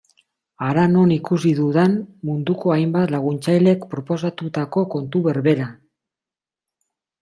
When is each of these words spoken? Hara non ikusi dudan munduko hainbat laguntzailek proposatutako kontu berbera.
Hara 0.67 0.85
non 0.93 1.11
ikusi 1.15 1.51
dudan 1.59 1.93
munduko 2.31 2.73
hainbat 2.77 3.15
laguntzailek 3.19 3.87
proposatutako 3.95 4.89
kontu 4.97 5.27
berbera. 5.31 5.73